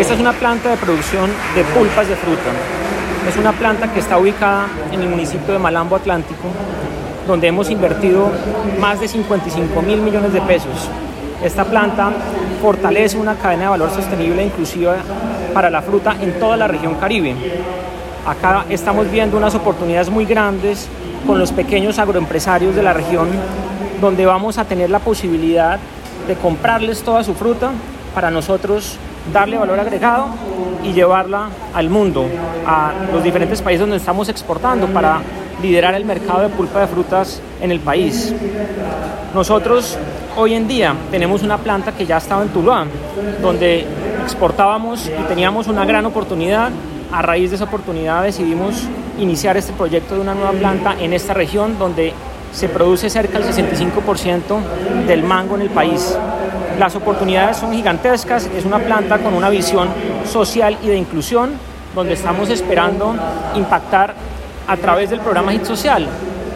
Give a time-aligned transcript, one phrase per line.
[0.00, 2.50] Esta es una planta de producción de pulpas de fruta.
[3.28, 6.48] Es una planta que está ubicada en el municipio de Malambo Atlántico,
[7.26, 8.30] donde hemos invertido
[8.80, 10.88] más de 55 mil millones de pesos.
[11.44, 12.12] Esta planta
[12.62, 14.96] fortalece una cadena de valor sostenible e inclusiva
[15.52, 17.36] para la fruta en toda la región caribe.
[18.26, 20.88] Acá estamos viendo unas oportunidades muy grandes
[21.26, 23.28] con los pequeños agroempresarios de la región,
[24.00, 25.78] donde vamos a tener la posibilidad
[26.26, 27.72] de comprarles toda su fruta
[28.14, 28.98] para nosotros
[29.32, 30.28] darle valor agregado
[30.82, 32.26] y llevarla al mundo,
[32.66, 35.20] a los diferentes países donde estamos exportando para
[35.62, 38.34] liderar el mercado de pulpa de frutas en el país.
[39.34, 39.98] Nosotros
[40.36, 42.86] hoy en día tenemos una planta que ya estaba en Tuluá,
[43.42, 43.86] donde
[44.22, 46.70] exportábamos y teníamos una gran oportunidad.
[47.12, 48.84] A raíz de esa oportunidad decidimos
[49.18, 52.14] iniciar este proyecto de una nueva planta en esta región donde
[52.52, 56.16] se produce cerca del 65% del mango en el país.
[56.78, 59.88] Las oportunidades son gigantescas, es una planta con una visión
[60.24, 61.52] social y de inclusión,
[61.94, 63.14] donde estamos esperando
[63.54, 64.14] impactar
[64.66, 66.06] a través del programa HIT Social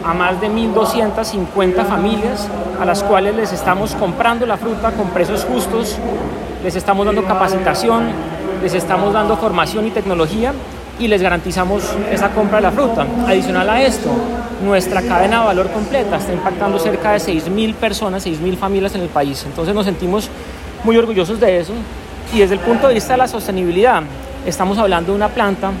[0.05, 2.47] a más de 1.250 familias
[2.79, 5.97] a las cuales les estamos comprando la fruta con precios justos,
[6.63, 8.09] les estamos dando capacitación,
[8.61, 10.53] les estamos dando formación y tecnología
[10.99, 13.05] y les garantizamos esa compra de la fruta.
[13.27, 14.09] Adicional a esto,
[14.63, 19.09] nuestra cadena de valor completa está impactando cerca de 6.000 personas, 6.000 familias en el
[19.09, 19.43] país.
[19.45, 20.29] Entonces nos sentimos
[20.83, 21.73] muy orgullosos de eso.
[22.33, 24.03] Y desde el punto de vista de la sostenibilidad,
[24.45, 25.71] estamos hablando de una planta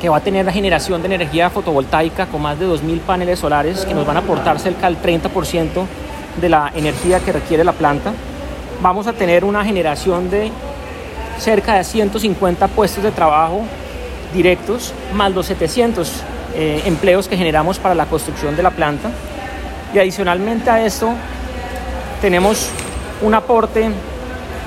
[0.00, 3.84] que va a tener la generación de energía fotovoltaica con más de 2.000 paneles solares
[3.84, 5.84] que nos van a aportar cerca del 30%
[6.40, 8.12] de la energía que requiere la planta.
[8.80, 10.50] Vamos a tener una generación de
[11.38, 13.62] cerca de 150 puestos de trabajo
[14.32, 16.10] directos, más los 700
[16.54, 19.10] eh, empleos que generamos para la construcción de la planta.
[19.94, 21.10] Y adicionalmente a esto,
[22.20, 22.68] tenemos
[23.22, 23.90] un aporte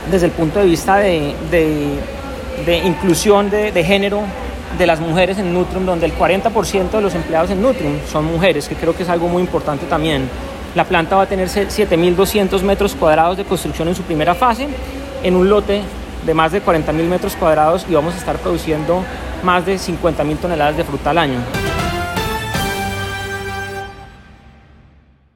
[0.10, 4.22] desde el punto de vista de, de, inclusión de, género
[4.78, 8.68] de las mujeres en Nutrium, donde el 40% de los empleados en Nutrium son mujeres,
[8.68, 10.30] que creo que es algo muy importante también.
[10.76, 14.68] La planta va a tener 7.200 metros cuadrados de construcción en su primera fase,
[15.24, 15.82] en un lote
[16.26, 19.04] de más de 40.000 metros cuadrados y vamos a estar produciendo
[19.46, 21.65] más de 50.000 toneladas de fruta al año.